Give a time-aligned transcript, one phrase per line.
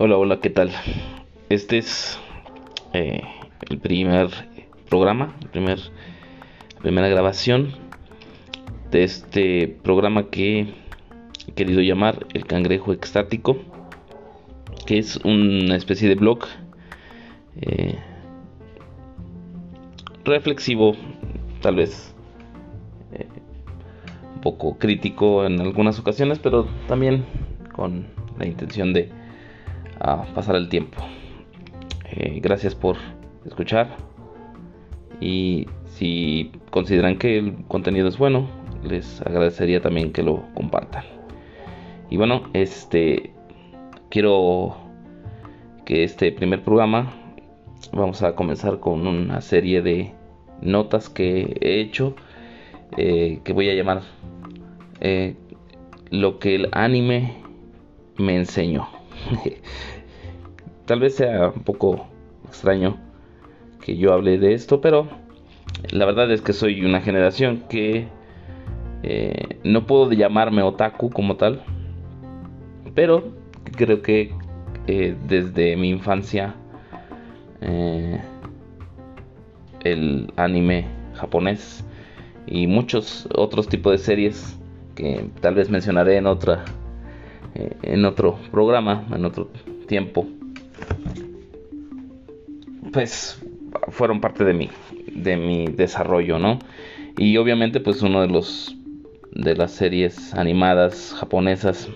[0.00, 0.70] Hola, hola, ¿qué tal?
[1.48, 2.20] Este es
[2.92, 3.20] eh,
[3.68, 4.28] el primer
[4.88, 5.80] programa, primer,
[6.76, 7.72] la primera grabación
[8.92, 10.72] de este programa que
[11.48, 13.58] he querido llamar El Cangrejo Extático,
[14.86, 16.44] que es una especie de blog
[17.60, 17.98] eh,
[20.24, 20.94] reflexivo,
[21.60, 22.14] tal vez
[23.14, 23.26] eh,
[24.36, 27.24] un poco crítico en algunas ocasiones, pero también
[27.72, 28.06] con
[28.38, 29.17] la intención de
[30.00, 30.98] a pasar el tiempo.
[32.10, 32.96] Eh, gracias por
[33.44, 33.96] escuchar
[35.20, 38.48] y si consideran que el contenido es bueno,
[38.82, 41.04] les agradecería también que lo compartan.
[42.10, 43.32] Y bueno, este
[44.10, 44.76] quiero
[45.84, 47.12] que este primer programa
[47.92, 50.12] vamos a comenzar con una serie de
[50.60, 52.14] notas que he hecho
[52.96, 54.02] eh, que voy a llamar
[55.00, 55.36] eh,
[56.10, 57.34] lo que el anime
[58.16, 58.97] me enseñó.
[60.86, 62.06] Tal vez sea un poco
[62.46, 62.96] extraño
[63.84, 65.08] que yo hable de esto, pero
[65.90, 68.08] la verdad es que soy una generación que
[69.02, 71.62] eh, no puedo llamarme otaku como tal,
[72.94, 73.32] pero
[73.76, 74.34] creo que
[74.86, 76.54] eh, desde mi infancia
[77.60, 78.20] eh,
[79.84, 81.84] el anime japonés
[82.46, 84.58] y muchos otros tipos de series
[84.94, 86.64] que tal vez mencionaré en otra
[87.58, 89.50] eh, en otro programa, en otro
[89.86, 90.26] tiempo,
[92.92, 93.42] pues
[93.88, 94.70] fueron parte de mi,
[95.12, 96.58] de mi desarrollo, ¿no?
[97.16, 98.76] Y obviamente pues uno de los
[99.32, 101.88] de las series animadas japonesas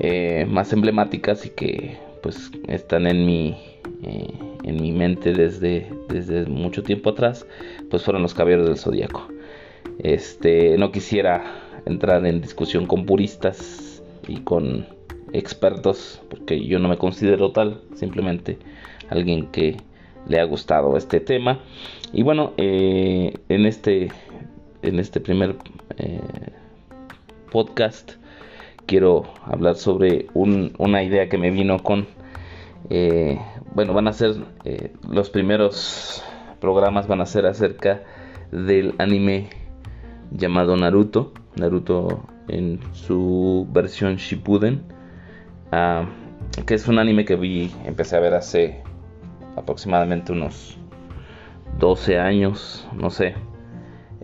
[0.00, 3.56] eh, más emblemáticas y que pues están en mi
[4.02, 4.28] eh,
[4.64, 7.46] en mi mente desde, desde mucho tiempo atrás
[7.90, 9.28] pues fueron los caballeros del zodiaco
[9.98, 14.86] este no quisiera entrar en discusión con puristas y con
[15.32, 18.58] expertos, porque yo no me considero tal, simplemente
[19.08, 19.76] alguien que
[20.28, 21.60] le ha gustado este tema.
[22.12, 24.10] Y bueno, eh, en, este,
[24.82, 25.56] en este primer
[25.96, 26.20] eh,
[27.50, 28.12] podcast
[28.86, 32.06] quiero hablar sobre una idea que me vino con...
[32.90, 33.38] Eh,
[33.74, 34.36] bueno, van a ser
[35.08, 36.22] los primeros
[36.60, 38.02] programas van a ser acerca
[38.50, 39.48] del anime
[40.30, 41.32] llamado Naruto.
[41.56, 44.82] Naruto en su versión Shippuden,
[45.72, 46.06] ah,
[46.66, 48.82] que es un anime que vi, empecé a ver hace
[49.56, 50.78] aproximadamente unos
[51.78, 53.34] 12 años, no sé.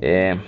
[0.01, 0.39] Eh,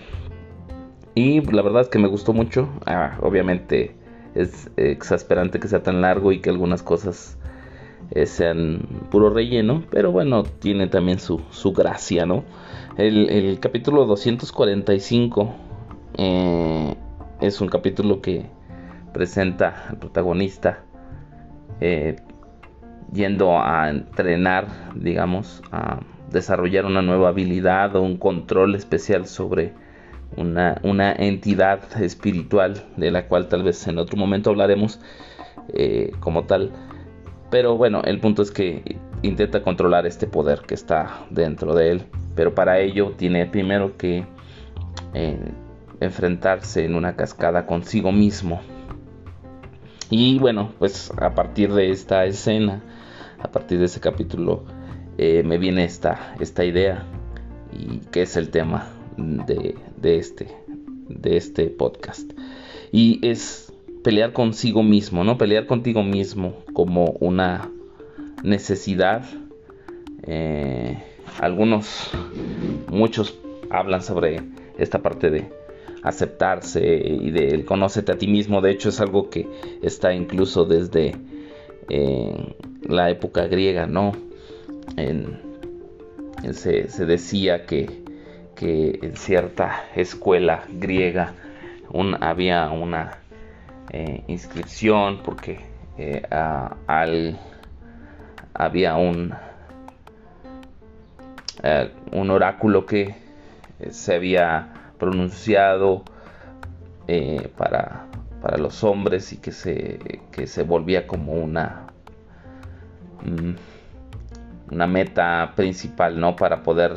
[1.14, 2.68] y la verdad es que me gustó mucho.
[2.86, 3.96] Ah, obviamente
[4.34, 7.38] es exasperante que sea tan largo y que algunas cosas
[8.10, 8.80] eh, sean
[9.10, 12.44] puro relleno, pero bueno, tiene también su, su gracia, ¿no?
[12.96, 15.54] El, el capítulo 245
[16.16, 16.94] eh,
[17.40, 18.46] es un capítulo que
[19.12, 20.80] presenta al protagonista
[21.80, 22.16] eh,
[23.12, 29.72] yendo a entrenar, digamos, a desarrollar una nueva habilidad o un control especial sobre
[30.36, 35.00] una, entidad espiritual de la cual tal vez en otro momento hablaremos
[35.72, 36.72] eh, como tal.
[37.50, 42.02] Pero bueno, el punto es que intenta controlar este poder que está dentro de él.
[42.34, 44.26] Pero para ello tiene primero que
[46.00, 48.60] enfrentarse en una cascada consigo mismo.
[50.10, 52.82] Y bueno, pues a partir de esta escena,
[53.40, 54.64] a partir de ese capítulo,
[55.18, 57.04] eh, me viene esta, esta idea
[57.72, 60.48] y que es el tema de, de, este,
[61.08, 62.32] de este podcast.
[62.92, 63.72] Y es
[64.02, 65.38] pelear consigo mismo, ¿no?
[65.38, 67.70] Pelear contigo mismo como una
[68.42, 69.24] necesidad.
[70.22, 71.02] Eh,
[71.40, 72.10] algunos,
[72.88, 73.38] muchos
[73.70, 74.42] hablan sobre
[74.78, 75.63] esta parte de
[76.04, 78.60] aceptarse y de conócete a ti mismo.
[78.60, 79.48] De hecho, es algo que
[79.82, 81.16] está incluso desde
[81.88, 84.12] eh, la época griega, ¿no?
[86.52, 88.04] se, decía que,
[88.60, 91.34] en cierta escuela griega
[92.20, 93.18] había una
[93.90, 95.60] eh, inscripción porque
[95.98, 96.22] eh,
[96.86, 97.38] al,
[98.54, 99.34] había un,
[102.12, 103.14] un oráculo que
[103.90, 106.02] se había pronunciado
[107.06, 108.06] eh, para,
[108.40, 109.98] para, los hombres y que se,
[110.32, 111.88] que se volvía como una,
[113.22, 116.36] mm, una meta principal ¿no?
[116.36, 116.94] para poder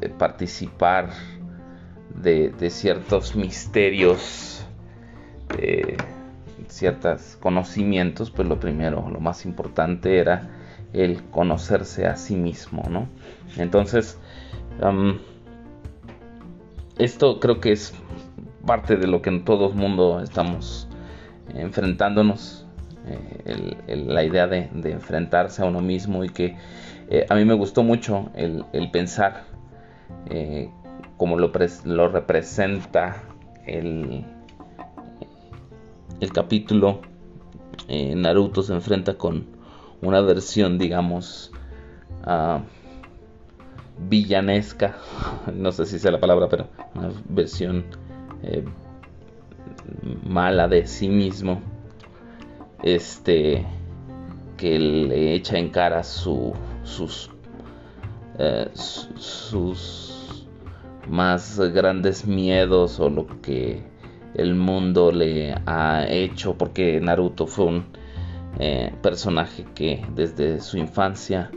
[0.00, 1.10] eh, participar
[2.14, 4.64] de, ciertos misterios,
[5.58, 5.98] de
[6.68, 10.48] ciertos conocimientos, pues lo primero, lo más importante era
[10.94, 13.08] el conocerse a sí mismo, ¿no?
[13.58, 14.18] Entonces,
[16.98, 17.94] esto creo que es
[18.66, 20.88] parte de lo que en todo el mundo estamos
[21.54, 22.66] enfrentándonos
[23.06, 26.56] eh, la idea de, enfrentarse a uno mismo y que
[27.10, 29.44] eh, a mí me gustó mucho el, pensar
[31.16, 31.52] como lo,
[31.84, 33.22] lo, representa
[33.66, 34.24] el,
[36.20, 37.02] el capítulo.
[37.88, 39.54] Naruto se enfrenta con
[40.04, 41.50] una versión, digamos,
[42.26, 42.60] uh,
[43.98, 44.96] villanesca,
[45.52, 47.84] no sé si sea la palabra, pero una versión
[48.42, 48.64] eh,
[50.24, 51.60] mala de sí mismo,
[52.82, 53.64] este,
[54.56, 56.52] que le echa en cara su,
[56.82, 57.30] sus,
[58.38, 60.46] eh, sus
[61.08, 63.82] más grandes miedos o lo que
[64.34, 67.86] el mundo le ha hecho, porque Naruto fue un
[68.58, 71.50] eh, personaje que desde su infancia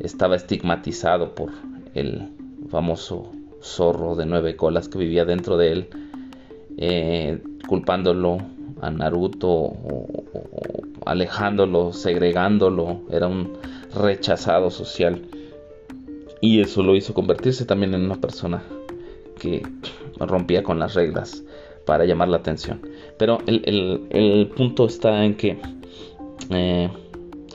[0.00, 1.50] estaba estigmatizado por
[1.94, 2.28] el
[2.70, 3.32] famoso
[3.62, 5.88] zorro de nueve colas que vivía dentro de él,
[6.78, 8.38] eh, culpándolo
[8.80, 10.24] a Naruto o,
[11.04, 13.58] alejándolo, segregándolo, era un
[13.94, 15.22] rechazado social
[16.40, 18.62] y eso lo hizo convertirse también en una persona
[19.38, 19.62] que
[20.18, 21.42] rompía con las reglas
[21.84, 22.80] para llamar la atención.
[23.18, 25.58] Pero el, punto está en que
[26.50, 26.88] eh,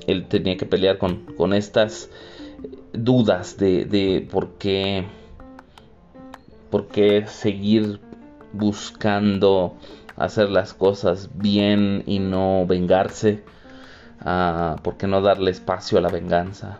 [0.07, 2.09] él tenía que pelear con, con estas
[2.93, 5.05] dudas de, por qué
[6.69, 7.99] por qué seguir
[8.53, 9.75] buscando
[10.17, 13.43] hacer las cosas bien y no vengarse
[14.21, 16.79] uh, por qué no darle espacio a la venganza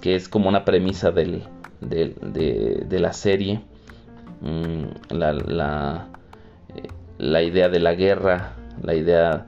[0.00, 1.44] que es como una premisa del,
[1.80, 3.60] de, la serie.
[4.40, 6.06] Mm, la,
[7.18, 9.46] la, idea de la guerra la idea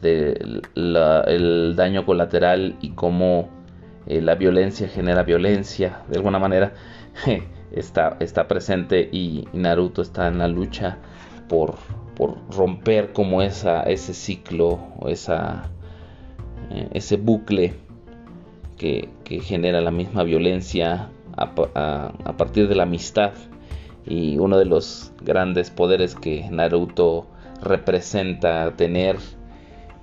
[0.00, 3.50] del daño colateral y cómo
[4.06, 6.72] eh, la violencia genera violencia, de alguna manera
[7.72, 10.98] está, está presente y Naruto está en la lucha
[11.48, 11.74] por,
[12.16, 15.70] por romper como esa, ese ciclo esa,
[16.70, 17.74] eh, ese bucle
[18.76, 19.08] que,
[19.42, 21.54] genera la misma violencia a,
[22.36, 23.32] partir de la amistad.
[24.06, 27.26] Y uno de los grandes poderes que Naruto
[27.62, 29.18] representa tener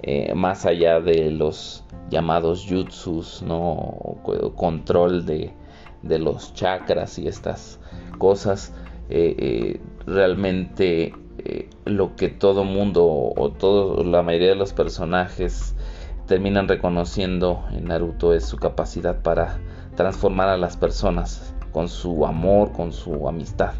[0.03, 4.17] eh, más allá de los llamados jutsus, ¿no?
[4.55, 5.53] control de,
[6.03, 7.79] los chakras y estas
[8.17, 8.73] cosas,
[9.09, 11.13] eh, eh, realmente
[11.85, 15.75] lo que todo mundo o todo, la mayoría de los personajes
[16.25, 19.59] terminan reconociendo en Naruto es su capacidad para
[19.95, 23.73] transformar a las personas con su amor, con su amistad.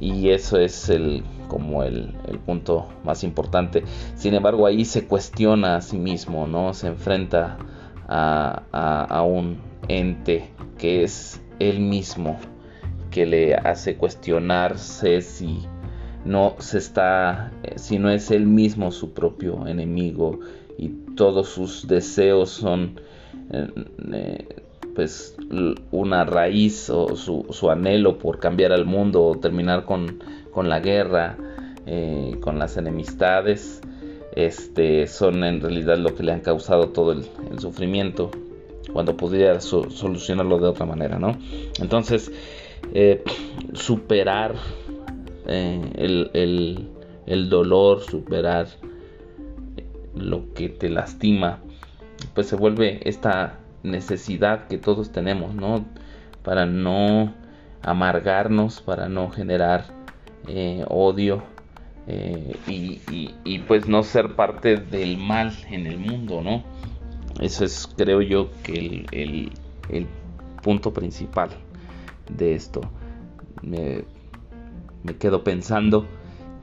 [0.00, 2.14] Y eso es el como el,
[2.46, 3.84] punto más importante.
[4.16, 6.74] Sin embargo, ahí se cuestiona a sí mismo, ¿no?
[6.74, 7.58] Se enfrenta
[8.08, 9.58] a, un
[9.88, 12.38] ente que es él mismo,
[13.10, 15.60] que le hace cuestionarse si
[16.24, 20.40] no se está, si no es él mismo su propio enemigo
[20.78, 23.00] y todos sus deseos son
[23.50, 23.68] eh,
[24.12, 24.63] eh,
[24.94, 25.36] pues
[25.90, 30.18] una raíz o su, anhelo por cambiar al mundo o terminar con
[30.54, 31.36] con la guerra,
[31.84, 33.82] eh, con las enemistades,
[34.36, 37.24] este, son en realidad lo que le han causado todo el,
[37.58, 38.30] sufrimiento
[38.92, 41.36] cuando pudiera solucionarlo de otra manera, ¿no?
[41.80, 42.30] Entonces,
[42.94, 43.24] eh,
[43.72, 44.54] superar
[45.48, 46.88] eh, el,
[47.26, 48.68] el, dolor, superar
[50.14, 51.60] lo que te lastima,
[52.34, 55.84] pues se vuelve esta necesidad que todos tenemos, ¿no?
[56.42, 57.32] Para no
[57.82, 59.84] amargarnos, para no generar
[60.48, 61.42] eh, odio
[62.06, 66.62] eh, y, pues no ser parte del mal en el mundo, ¿no?
[67.40, 70.08] Eso es, creo yo, que el,
[70.62, 71.50] punto principal
[72.30, 72.80] de esto.
[73.62, 74.04] Me,
[75.18, 76.06] quedo pensando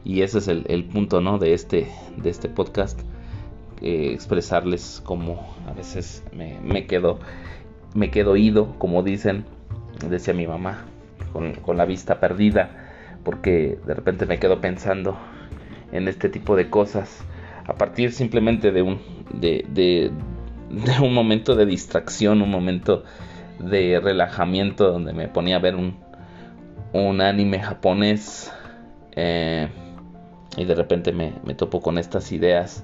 [0.03, 1.37] y ese es el, punto, ¿no?
[1.37, 1.87] De este,
[2.17, 2.99] de este podcast.
[3.81, 7.19] Eh, expresarles como a veces me, quedo
[7.95, 9.43] me quedo ido, como dicen,
[10.07, 10.85] decía mi mamá,
[11.33, 12.69] con, la vista perdida
[13.23, 15.17] porque de repente me quedo pensando
[15.91, 17.23] en este tipo de cosas
[17.65, 18.99] a partir simplemente de un
[19.33, 20.11] de, de,
[21.01, 23.03] un momento de distracción un momento
[23.59, 25.97] de relajamiento donde me ponía a ver un,
[26.93, 28.51] un anime japonés
[29.15, 29.67] eh,
[30.57, 32.83] y de repente me, topo con estas ideas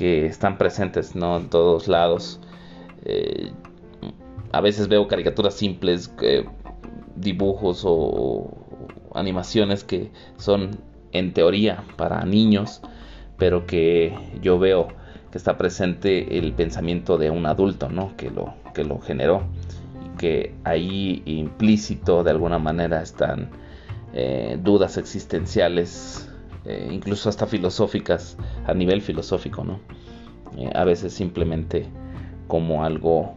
[0.00, 1.36] que están presentes ¿no?
[1.36, 2.40] en todos lados
[3.04, 3.52] eh,
[4.50, 6.46] a veces veo caricaturas simples eh,
[7.16, 8.50] dibujos o,
[9.14, 10.78] animaciones que son
[11.12, 12.80] en teoría para niños,
[13.36, 14.88] pero que yo veo
[15.30, 18.16] que está presente el pensamiento de un adulto, ¿no?
[18.16, 19.42] Que lo, que lo generó
[20.06, 23.50] y que ahí implícito de alguna manera están
[24.14, 26.29] eh, dudas existenciales,
[26.64, 28.36] eh, incluso hasta filosóficas,
[28.66, 29.80] a nivel filosófico, ¿no?
[30.56, 31.86] eh, a veces simplemente
[32.48, 33.34] como algo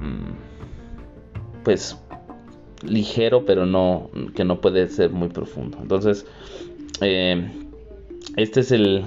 [0.00, 1.96] mm, pues
[2.82, 6.26] ligero pero no que no puede ser muy profundo entonces
[7.00, 7.50] eh,
[8.36, 9.06] este es el,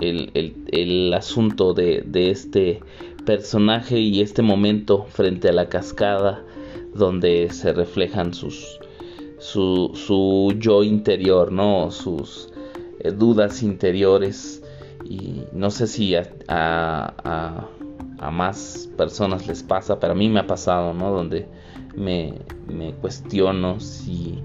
[0.00, 2.80] el, asunto de, de, este
[3.24, 6.44] personaje y este momento frente a la cascada
[6.94, 8.78] donde se reflejan sus
[9.46, 12.52] su, su yo interior no sus
[12.98, 14.60] eh, dudas interiores.
[15.04, 20.48] Y no sé si a, a, más personas les pasa, pero a mí me ha
[20.48, 21.12] pasado, ¿no?
[21.12, 21.46] Donde
[21.94, 22.34] me,
[23.00, 24.42] cuestiono si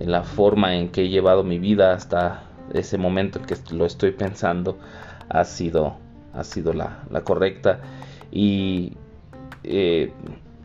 [0.00, 4.12] la forma en que he llevado mi vida hasta ese momento en que lo estoy
[4.12, 4.78] pensando
[5.28, 5.96] ha sido,
[6.32, 7.82] ha sido la, la correcta.
[8.32, 8.94] Y
[9.64, 10.10] eh,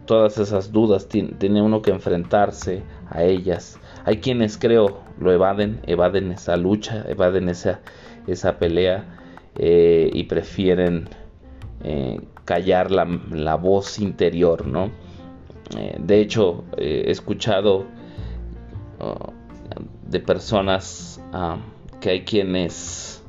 [0.05, 6.31] todas esas dudas tiene uno que enfrentarse a ellas hay quienes creo lo evaden, evaden
[6.31, 7.79] esa lucha, evaden esa,
[8.27, 9.05] esa pelea
[9.55, 11.07] eh, y prefieren
[11.83, 14.89] eh, callar la, voz interior, ¿no?
[15.77, 17.85] Eh, de hecho, he escuchado
[18.99, 19.31] uh,
[20.09, 21.57] de personas uh,
[22.01, 23.22] que hay quienes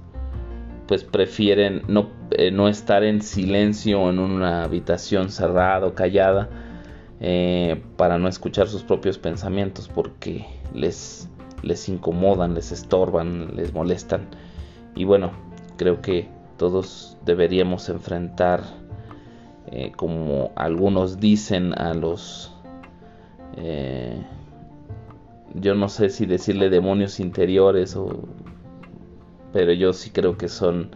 [0.86, 2.10] pues prefieren no,
[2.52, 6.50] no, estar en silencio en una habitación cerrada o callada
[7.96, 11.30] para no escuchar sus propios pensamientos porque les,
[11.62, 14.28] les incomodan, les estorban, les molestan.
[14.94, 15.32] Y bueno,
[15.76, 18.62] creo que todos deberíamos enfrentar,
[19.66, 22.52] eh, como algunos dicen, a los...
[23.56, 24.22] Eh,
[25.54, 28.28] yo no sé si decirle demonios interiores o...
[29.54, 30.90] Pero yo sí creo que son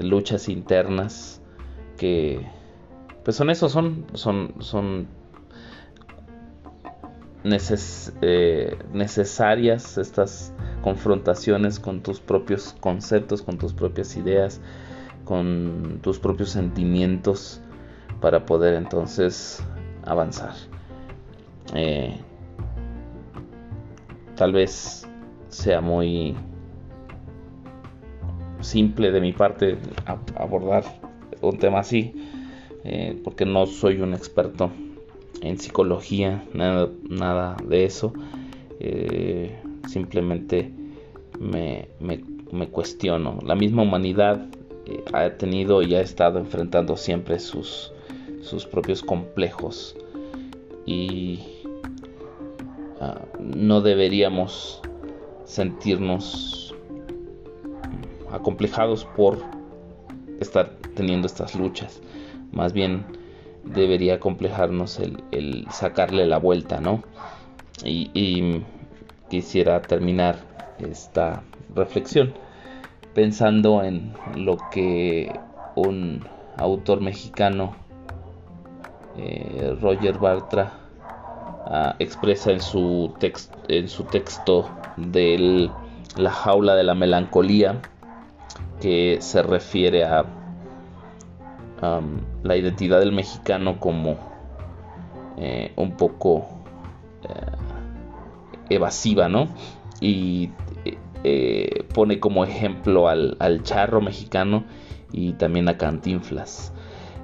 [0.00, 1.40] luchas internas
[1.96, 2.46] que...
[3.24, 5.08] Pues son eso, son, son, son
[8.20, 14.60] eh, necesarias estas confrontaciones con tus propios conceptos, con tus propias ideas,
[15.24, 17.62] con tus propios sentimientos
[18.20, 19.64] para poder entonces
[20.04, 20.52] avanzar.
[21.74, 22.20] Eh,
[24.36, 25.06] tal vez
[25.48, 26.36] sea muy
[28.60, 29.78] simple de mi parte
[30.36, 30.84] abordar
[31.40, 32.12] un tema así,
[32.84, 34.70] eh, porque no soy un experto
[35.42, 38.12] en psicología, nada, nada de eso.
[38.78, 40.70] Eh, simplemente
[41.38, 43.38] me, me, cuestiono.
[43.44, 44.46] La misma humanidad
[44.86, 47.92] eh, ha tenido y ha estado enfrentando siempre sus,
[48.42, 49.96] sus propios complejos
[50.86, 51.40] y
[53.00, 54.80] ah, no deberíamos
[55.44, 56.59] sentirnos
[58.32, 59.38] acomplejados por
[60.40, 62.00] estar teniendo estas luchas.
[62.52, 63.04] Más bien
[63.64, 67.02] debería complejarnos el, sacarle la vuelta, ¿no?
[67.84, 68.62] Y,
[69.28, 70.34] quisiera terminar
[70.80, 72.34] esta reflexión
[73.14, 75.32] pensando en lo que
[75.76, 76.24] un
[76.56, 77.76] autor mexicano,
[79.16, 80.72] eh, Roger Bartra,
[81.66, 83.14] ah, expresa en su
[84.10, 85.70] texto de
[86.16, 87.80] La jaula de la melancolía,
[88.80, 90.24] que se refiere a
[92.42, 94.18] la identidad del mexicano como
[95.38, 96.46] eh, un poco
[97.22, 99.48] eh, evasiva, ¿no?
[100.00, 100.50] Y
[101.24, 104.64] eh, pone como ejemplo al, charro mexicano
[105.12, 106.72] y también a Cantinflas.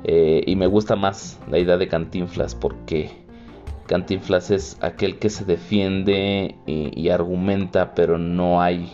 [0.05, 3.11] y me gusta más la idea de Cantinflas porque
[3.87, 8.91] Cantinflas es aquel que se defiende y, argumenta, pero no hay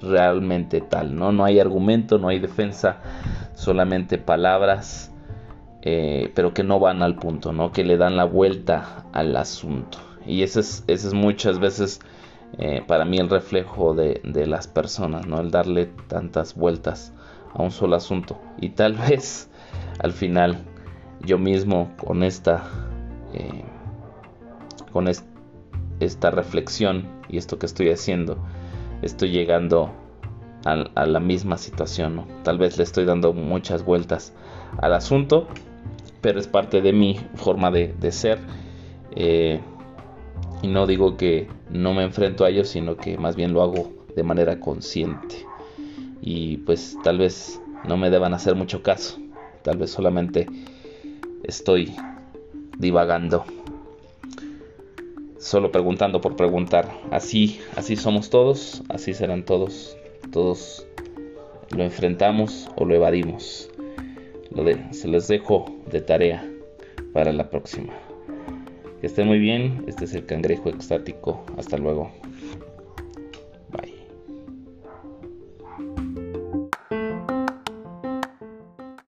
[0.00, 1.32] realmente tal, ¿no?
[1.32, 2.98] No hay argumento, no hay defensa,
[3.54, 5.12] solamente palabras,
[5.82, 7.72] eh, pero que no van al punto, ¿no?
[7.72, 9.98] Que le dan la vuelta al asunto.
[10.26, 12.00] Y ese es, ese es muchas veces
[12.58, 15.40] eh, para mí el reflejo de, las personas, ¿no?
[15.40, 17.12] El darle tantas vueltas
[17.52, 18.40] a un solo asunto.
[18.60, 19.50] Y tal vez
[19.98, 20.58] al final
[21.20, 22.64] yo mismo con esta...
[23.32, 23.64] Eh,
[24.92, 25.08] con
[25.98, 28.38] esta reflexión y esto que estoy haciendo,
[29.04, 29.90] estoy llegando
[30.64, 32.24] a, la misma situación.
[32.42, 34.32] Tal vez le estoy dando muchas vueltas
[34.78, 35.46] al asunto,
[36.20, 38.38] pero es parte de mi forma de, ser.
[39.14, 39.60] Eh,
[40.62, 43.92] y no digo que no me enfrento a ellos, sino que más bien lo hago
[44.16, 45.46] de manera consciente.
[46.22, 49.18] Y pues tal vez no me deban hacer mucho caso.
[49.62, 50.46] Tal vez solamente
[51.42, 51.94] estoy
[52.78, 53.44] divagando.
[55.54, 56.90] Solo preguntando por preguntar.
[57.12, 59.96] Así, así somos todos, así serán todos
[60.32, 60.84] todos
[61.70, 63.70] lo enfrentamos o lo evadimos.
[64.90, 66.44] Se les dejo de tarea
[67.12, 67.92] para la próxima.
[69.00, 69.84] Que estén muy bien.
[69.86, 71.44] Este es el cangrejo extático.
[71.56, 72.10] Hasta luego.